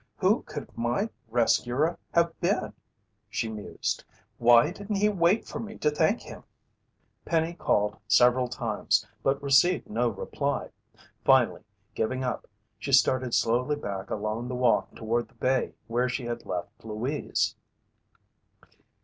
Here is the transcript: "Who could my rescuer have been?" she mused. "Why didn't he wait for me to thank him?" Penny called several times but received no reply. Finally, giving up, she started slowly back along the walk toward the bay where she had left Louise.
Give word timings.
"Who 0.17 0.41
could 0.41 0.75
my 0.75 1.09
rescuer 1.29 1.99
have 2.15 2.39
been?" 2.39 2.73
she 3.29 3.47
mused. 3.47 4.03
"Why 4.39 4.71
didn't 4.71 4.95
he 4.95 5.09
wait 5.09 5.45
for 5.45 5.59
me 5.59 5.77
to 5.77 5.91
thank 5.91 6.21
him?" 6.21 6.43
Penny 7.23 7.53
called 7.53 7.97
several 8.07 8.47
times 8.47 9.05
but 9.21 9.39
received 9.43 9.87
no 9.91 10.09
reply. 10.09 10.71
Finally, 11.23 11.61
giving 11.93 12.23
up, 12.23 12.47
she 12.79 12.91
started 12.93 13.35
slowly 13.35 13.75
back 13.75 14.09
along 14.09 14.47
the 14.47 14.55
walk 14.55 14.95
toward 14.95 15.27
the 15.27 15.35
bay 15.35 15.75
where 15.85 16.09
she 16.09 16.25
had 16.25 16.47
left 16.47 16.83
Louise. 16.83 17.55